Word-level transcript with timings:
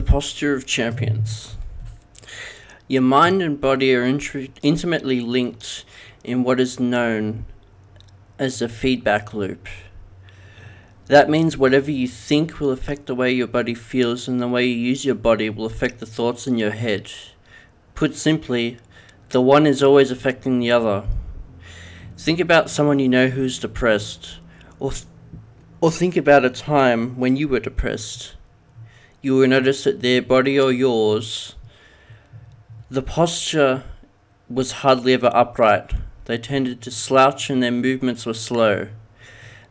posture 0.00 0.54
of 0.54 0.66
champions. 0.66 1.56
Your 2.86 3.02
mind 3.02 3.42
and 3.42 3.60
body 3.60 3.94
are 3.94 4.04
int- 4.04 4.58
intimately 4.62 5.20
linked 5.20 5.84
in 6.22 6.44
what 6.44 6.60
is 6.60 6.78
known 6.78 7.44
as 8.38 8.62
a 8.62 8.68
feedback 8.68 9.34
loop. 9.34 9.66
That 11.06 11.28
means 11.28 11.56
whatever 11.56 11.90
you 11.90 12.06
think 12.06 12.60
will 12.60 12.70
affect 12.70 13.06
the 13.06 13.14
way 13.16 13.32
your 13.32 13.48
body 13.48 13.74
feels, 13.74 14.28
and 14.28 14.40
the 14.40 14.46
way 14.46 14.66
you 14.66 14.76
use 14.76 15.04
your 15.04 15.16
body 15.16 15.50
will 15.50 15.66
affect 15.66 15.98
the 15.98 16.06
thoughts 16.06 16.46
in 16.46 16.56
your 16.56 16.70
head. 16.70 17.10
Put 17.94 18.14
simply, 18.14 18.78
the 19.30 19.40
one 19.40 19.66
is 19.66 19.82
always 19.82 20.12
affecting 20.12 20.60
the 20.60 20.70
other. 20.70 21.04
Think 22.16 22.38
about 22.38 22.70
someone 22.70 23.00
you 23.00 23.08
know 23.08 23.28
who's 23.28 23.58
depressed, 23.58 24.38
or, 24.78 24.92
th- 24.92 25.06
or 25.80 25.90
think 25.90 26.16
about 26.16 26.44
a 26.44 26.50
time 26.50 27.18
when 27.18 27.36
you 27.36 27.48
were 27.48 27.60
depressed 27.60 28.34
you 29.22 29.36
will 29.36 29.48
notice 29.48 29.84
that 29.84 30.00
their 30.00 30.22
body 30.22 30.58
or 30.58 30.72
yours, 30.72 31.54
the 32.90 33.02
posture 33.02 33.84
was 34.48 34.72
hardly 34.72 35.12
ever 35.12 35.30
upright. 35.34 35.92
They 36.24 36.38
tended 36.38 36.80
to 36.82 36.90
slouch 36.90 37.50
and 37.50 37.62
their 37.62 37.70
movements 37.70 38.24
were 38.24 38.34
slow. 38.34 38.88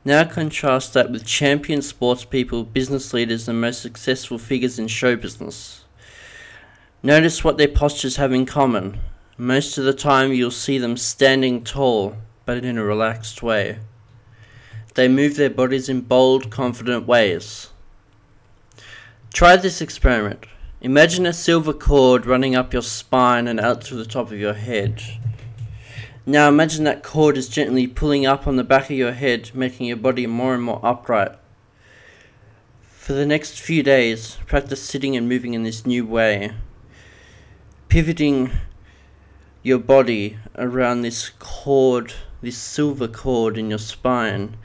Now 0.05 0.23
contrast 0.23 0.93
that 0.93 1.11
with 1.11 1.25
champion 1.25 1.81
sports 1.81 2.23
people, 2.23 2.63
business 2.63 3.13
leaders, 3.13 3.47
and 3.47 3.59
most 3.59 3.81
successful 3.81 4.37
figures 4.37 4.79
in 4.79 4.87
show 4.87 5.15
business. 5.15 5.83
Notice 7.03 7.43
what 7.43 7.57
their 7.57 7.67
postures 7.67 8.15
have 8.15 8.31
in 8.31 8.45
common. 8.45 8.99
Most 9.37 9.77
of 9.77 9.85
the 9.85 9.93
time, 9.93 10.33
you'll 10.33 10.51
see 10.51 10.77
them 10.77 10.97
standing 10.97 11.63
tall, 11.63 12.15
but 12.45 12.63
in 12.63 12.77
a 12.77 12.83
relaxed 12.83 13.41
way. 13.41 13.79
They 14.95 15.07
move 15.07 15.35
their 15.35 15.49
bodies 15.49 15.89
in 15.89 16.01
bold, 16.01 16.49
confident 16.49 17.07
ways. 17.07 17.69
Try 19.33 19.55
this 19.57 19.79
experiment. 19.79 20.47
Imagine 20.81 21.25
a 21.25 21.33
silver 21.33 21.71
cord 21.71 22.25
running 22.25 22.55
up 22.55 22.73
your 22.73 22.81
spine 22.81 23.47
and 23.47 23.59
out 23.59 23.81
to 23.81 23.95
the 23.95 24.05
top 24.05 24.31
of 24.31 24.39
your 24.39 24.55
head. 24.55 25.01
Now 26.25 26.49
imagine 26.49 26.83
that 26.85 27.03
cord 27.03 27.37
is 27.37 27.47
gently 27.47 27.85
pulling 27.85 28.25
up 28.25 28.47
on 28.47 28.55
the 28.55 28.63
back 28.63 28.85
of 28.85 28.97
your 28.97 29.13
head, 29.13 29.51
making 29.53 29.85
your 29.85 29.97
body 29.97 30.25
more 30.25 30.55
and 30.55 30.63
more 30.63 30.79
upright. 30.83 31.31
For 32.81 33.13
the 33.13 33.25
next 33.25 33.59
few 33.59 33.83
days, 33.83 34.37
practice 34.47 34.81
sitting 34.81 35.15
and 35.15 35.29
moving 35.29 35.53
in 35.53 35.63
this 35.63 35.85
new 35.85 36.05
way, 36.05 36.53
pivoting 37.87 38.51
your 39.63 39.79
body 39.79 40.37
around 40.55 41.01
this 41.01 41.29
cord, 41.39 42.13
this 42.41 42.57
silver 42.57 43.07
cord 43.07 43.57
in 43.57 43.69
your 43.69 43.79
spine 43.79 44.57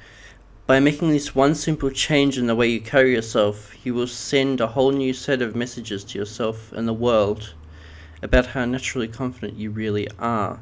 by 0.66 0.80
making 0.80 1.10
this 1.10 1.34
one 1.34 1.54
simple 1.54 1.90
change 1.90 2.38
in 2.38 2.46
the 2.46 2.54
way 2.54 2.66
you 2.66 2.80
carry 2.80 3.12
yourself, 3.12 3.74
you 3.84 3.92
will 3.92 4.06
send 4.06 4.60
a 4.60 4.68
whole 4.68 4.92
new 4.92 5.12
set 5.12 5.42
of 5.42 5.54
messages 5.54 6.02
to 6.04 6.18
yourself 6.18 6.72
and 6.72 6.88
the 6.88 6.92
world 6.92 7.52
about 8.22 8.46
how 8.46 8.64
naturally 8.64 9.08
confident 9.08 9.58
you 9.58 9.70
really 9.70 10.08
are. 10.18 10.60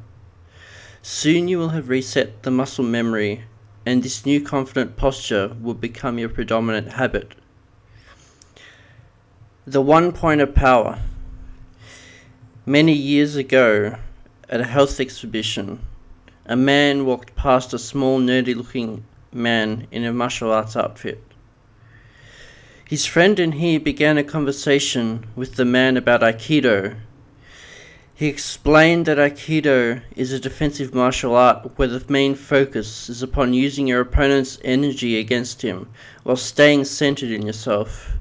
Soon 1.03 1.47
you 1.47 1.57
will 1.57 1.69
have 1.69 1.89
reset 1.89 2.43
the 2.43 2.51
muscle 2.51 2.85
memory, 2.85 3.45
and 3.87 4.03
this 4.03 4.27
new 4.27 4.41
confident 4.41 4.97
posture 4.97 5.55
will 5.61 5.75
become 5.75 6.19
your 6.19 6.29
predominant 6.29 6.95
habit. 6.95 7.35
The 9.65 9.83
one 9.83 10.11
point 10.11 10.41
of 10.41 10.53
power. 10.53 10.99
Many 12.67 12.93
years 12.93 13.37
ago, 13.37 13.97
at 14.49 14.61
a 14.61 14.65
health 14.65 14.99
exhibition, 14.99 15.79
a 16.45 16.57
man 16.57 17.07
walked 17.07 17.37
past 17.37 17.73
a 17.73 17.79
small, 17.79 18.19
nerdy 18.19 18.57
looking 18.57 19.05
man 19.33 19.87
in 19.91 20.05
a 20.05 20.13
martial 20.13 20.53
arts 20.53 20.77
outfit. 20.77 21.23
His 22.89 23.07
friend 23.07 23.39
and 23.39 23.55
he 23.55 23.79
began 23.79 24.19
a 24.19 24.25
conversation 24.25 25.27
with 25.35 25.57
the 25.57 25.65
man 25.65 25.97
about 25.97 26.21
Aikido. 26.21 26.97
He 28.15 28.27
explained 28.27 29.07
that 29.07 29.17
Aikido 29.17 30.03
is 30.15 30.31
a 30.31 30.39
defensive 30.39 30.95
martial 30.95 31.35
art 31.35 31.79
where 31.79 31.89
the 31.89 32.05
main 32.13 32.35
focus 32.35 33.09
is 33.09 33.23
upon 33.23 33.55
using 33.55 33.87
your 33.87 34.03
opponent's 34.03 34.59
energy 34.63 35.19
against 35.19 35.63
him 35.63 35.89
while 36.23 36.37
staying 36.37 36.85
centered 36.85 37.31
in 37.31 37.47
yourself. 37.47 38.19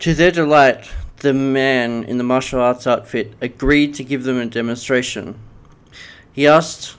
To 0.00 0.14
their 0.14 0.30
delight, 0.30 0.90
the 1.18 1.34
man 1.34 2.04
in 2.04 2.18
the 2.18 2.24
martial 2.24 2.60
arts 2.60 2.86
outfit 2.86 3.34
agreed 3.40 3.94
to 3.94 4.04
give 4.04 4.24
them 4.24 4.38
a 4.38 4.46
demonstration. 4.46 5.38
He 6.32 6.46
asked 6.46 6.96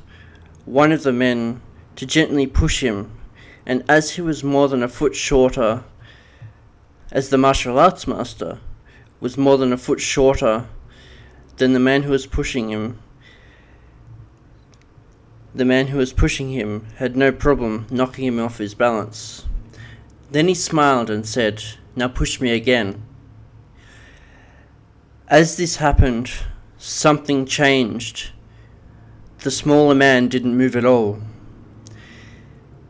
one 0.66 0.92
of 0.92 1.04
the 1.04 1.14
men 1.14 1.62
to 1.98 2.06
gently 2.06 2.48
push 2.48 2.82
him, 2.82 3.12
and 3.66 3.84
as 3.90 4.12
he 4.12 4.22
was 4.22 4.44
more 4.44 4.70
than 4.70 4.84
a 4.84 4.88
foot 4.88 5.16
shorter, 5.16 5.84
as 7.12 7.30
the 7.30 7.38
martial 7.38 7.78
arts 7.78 8.08
master 8.08 8.60
was 9.20 9.38
more 9.38 9.58
than 9.58 9.74
a 9.74 9.78
foot 9.78 10.00
shorter 10.00 10.66
than 11.58 11.74
the 11.74 11.80
man 11.80 12.04
who 12.04 12.12
was 12.12 12.28
pushing 12.28 12.70
him, 12.70 13.00
the 15.56 15.66
man 15.66 15.88
who 15.88 15.98
was 15.98 16.14
pushing 16.14 16.52
him 16.52 16.86
had 16.98 17.18
no 17.18 17.32
problem 17.32 17.88
knocking 17.90 18.26
him 18.26 18.40
off 18.40 18.60
his 18.60 18.76
balance. 18.76 19.46
Then 20.30 20.48
he 20.48 20.54
smiled 20.54 21.10
and 21.10 21.26
said, 21.26 21.64
Now 21.96 22.10
push 22.10 22.40
me 22.40 22.52
again. 22.52 23.04
As 25.28 25.58
this 25.58 25.78
happened, 25.78 26.30
something 26.78 27.48
changed. 27.48 28.30
The 29.40 29.50
smaller 29.50 29.96
man 29.96 30.28
didn't 30.28 30.58
move 30.58 30.76
at 30.76 30.86
all. 30.86 31.22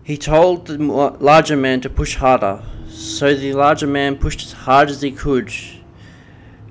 He 0.08 0.18
told 0.18 0.68
the 0.68 0.76
uh, 0.76 1.18
larger 1.20 1.58
man 1.58 1.82
to 1.82 1.90
push 1.90 2.16
harder, 2.16 2.64
so 2.88 3.36
the 3.36 3.52
larger 3.52 3.88
man 3.88 4.16
pushed 4.16 4.42
as 4.42 4.54
hard 4.54 4.90
as 4.90 5.02
he 5.02 5.12
could, 5.12 5.52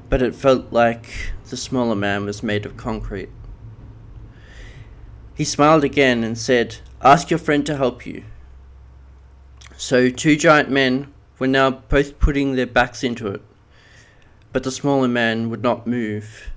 but 0.08 0.22
it 0.22 0.34
felt 0.34 0.72
like 0.72 1.34
the 1.50 1.56
smaller 1.58 1.94
man 1.94 2.24
was 2.24 2.42
made 2.42 2.64
of 2.64 2.78
concrete. 2.78 3.28
He 5.34 5.44
smiled 5.44 5.84
again 5.84 6.24
and 6.24 6.38
said, 6.38 6.76
Ask 7.02 7.28
your 7.28 7.38
friend 7.38 7.66
to 7.66 7.76
help 7.76 8.06
you. 8.06 8.24
So 9.76 10.08
two 10.08 10.36
giant 10.36 10.70
men 10.70 11.12
were 11.38 11.46
now 11.46 11.70
both 11.70 12.18
putting 12.18 12.56
their 12.56 12.66
backs 12.66 13.04
into 13.04 13.28
it, 13.28 13.42
but 14.50 14.62
the 14.62 14.72
smaller 14.72 15.08
man 15.08 15.50
would 15.50 15.62
not 15.62 15.86
move. 15.86 16.52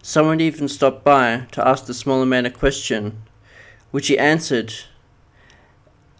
Someone 0.00 0.40
even 0.40 0.68
stopped 0.68 1.02
by 1.02 1.48
to 1.50 1.66
ask 1.66 1.86
the 1.86 1.92
smaller 1.92 2.24
man 2.24 2.46
a 2.46 2.50
question, 2.52 3.20
which 3.90 4.06
he 4.06 4.16
answered 4.16 4.72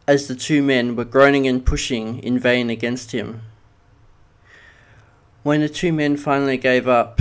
as 0.06 0.26
the 0.26 0.34
two 0.34 0.62
men 0.62 0.96
were 0.96 1.04
groaning 1.04 1.46
and 1.46 1.64
pushing 1.64 2.18
in 2.18 2.38
vain 2.38 2.70
against 2.70 3.12
him. 3.12 3.42
When 5.42 5.60
the 5.60 5.68
two 5.68 5.92
men 5.92 6.16
finally 6.16 6.56
gave 6.56 6.88
up, 6.88 7.20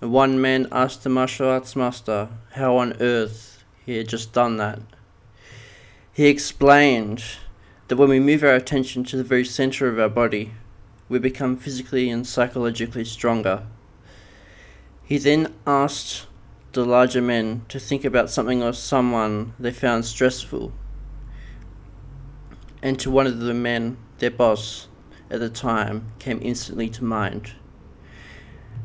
the 0.00 0.08
one 0.08 0.40
man 0.40 0.68
asked 0.70 1.02
the 1.02 1.08
martial 1.08 1.48
arts 1.48 1.74
master 1.74 2.28
how 2.52 2.76
on 2.76 2.94
earth 3.00 3.64
he 3.84 3.96
had 3.96 4.08
just 4.08 4.32
done 4.32 4.56
that. 4.58 4.80
He 6.12 6.26
explained 6.26 7.24
that 7.88 7.96
when 7.96 8.08
we 8.08 8.20
move 8.20 8.44
our 8.44 8.54
attention 8.54 9.02
to 9.04 9.16
the 9.16 9.24
very 9.24 9.44
center 9.44 9.88
of 9.88 9.98
our 9.98 10.08
body, 10.08 10.52
we 11.08 11.18
become 11.18 11.56
physically 11.56 12.10
and 12.10 12.26
psychologically 12.26 13.04
stronger. 13.04 13.66
He 15.02 15.18
then 15.18 15.52
asked 15.66 16.26
the 16.72 16.84
larger 16.84 17.20
men 17.20 17.64
to 17.68 17.80
think 17.80 18.04
about 18.04 18.30
something 18.30 18.62
or 18.62 18.72
someone 18.72 19.54
they 19.58 19.72
found 19.72 20.04
stressful 20.04 20.72
and 22.84 23.00
to 23.00 23.10
one 23.10 23.26
of 23.26 23.40
the 23.40 23.54
men, 23.54 23.96
their 24.18 24.30
boss, 24.30 24.88
at 25.30 25.40
the 25.40 25.48
time, 25.48 26.12
came 26.18 26.38
instantly 26.42 26.86
to 26.90 27.02
mind. 27.02 27.52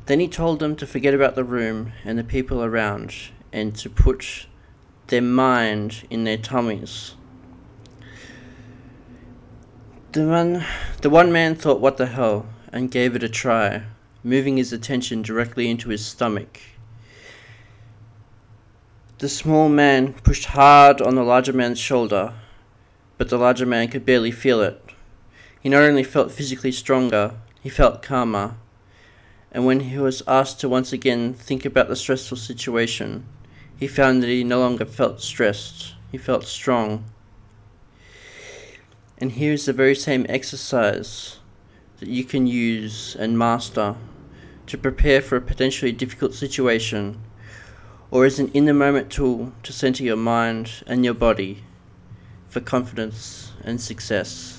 Then 0.06 0.22
he 0.22 0.28
told 0.30 0.60
them 0.60 0.78
to 0.78 0.88
forget 0.88 1.14
about 1.14 1.36
the 1.36 1.44
room 1.44 1.92
and 2.06 2.18
the 2.18 2.24
people 2.24 2.64
around 2.64 3.14
and 3.52 3.76
to 3.76 3.90
put 3.90 4.48
their 5.08 5.22
mind 5.22 6.08
in 6.10 6.24
their 6.24 6.38
tummies. 6.38 7.16
The 10.14 10.26
one, 10.26 10.66
the 11.02 11.10
one 11.10 11.32
man 11.34 11.56
thought, 11.56 11.82
what 11.82 11.98
the 11.98 12.08
hell, 12.08 12.46
and 12.72 12.90
gave 12.90 13.18
it 13.18 13.24
a 13.24 13.30
try, 13.30 13.84
moving 14.24 14.56
his 14.56 14.72
attention 14.72 15.22
directly 15.22 15.70
into 15.70 15.90
his 15.90 16.06
stomach. 16.06 16.62
The 19.18 19.28
small 19.28 19.68
man 19.68 20.14
pushed 20.14 20.46
hard 20.46 21.02
on 21.02 21.16
the 21.16 21.24
larger 21.24 21.52
man's 21.54 21.80
shoulder 21.80 22.34
but 23.20 23.28
the 23.28 23.38
larger 23.38 23.66
man 23.66 23.90
could 23.90 24.06
barely 24.06 24.32
feel 24.32 24.62
it. 24.62 24.82
He 25.62 25.68
not 25.68 25.84
only 25.84 26.06
felt 26.06 26.32
physically 26.32 26.72
stronger, 26.72 27.34
he 27.62 27.68
felt 27.68 28.02
calmer. 28.02 28.56
And 29.52 29.66
when 29.66 29.82
he 29.82 29.98
was 29.98 30.24
asked 30.26 30.62
to 30.62 30.70
once 30.70 30.94
again 30.94 31.34
think 31.34 31.66
about 31.66 31.90
the 31.90 31.98
stressful 31.98 32.38
situation, 32.38 33.26
he 33.78 33.88
found 33.88 34.24
that 34.24 34.30
he 34.30 34.46
no 34.46 34.60
longer 34.60 34.86
felt 34.86 35.20
stressed, 35.20 35.96
he 36.10 36.18
felt 36.18 36.46
strong. 36.46 37.04
And 39.18 39.34
here 39.34 39.52
is 39.52 39.66
the 39.66 39.74
very 39.74 39.96
same 39.96 40.26
exercise 40.30 41.40
that 42.00 42.08
you 42.08 42.24
can 42.24 42.48
use 42.48 43.18
and 43.18 43.38
master 43.38 43.98
to 44.68 44.78
prepare 44.78 45.22
for 45.22 45.36
a 45.36 45.42
potentially 45.42 45.92
difficult 45.92 46.34
situation, 46.34 47.22
or 48.12 48.24
as 48.24 48.40
an 48.40 48.50
in 48.54 48.64
the 48.64 48.74
moment 48.74 49.12
tool 49.12 49.52
to 49.64 49.74
center 49.74 50.06
your 50.06 50.16
mind 50.16 50.84
and 50.88 51.04
your 51.04 51.14
body 51.14 51.64
for 52.50 52.60
confidence 52.60 53.52
and 53.64 53.80
success. 53.80 54.59